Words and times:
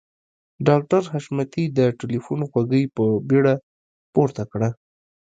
ډاکټر 0.67 1.01
حشمتي 1.13 1.63
د 1.77 1.79
ټليفون 1.99 2.39
غوږۍ 2.49 2.83
په 2.95 3.03
بیړه 3.29 3.55
پورته 4.13 4.43
کړه. 4.51 4.69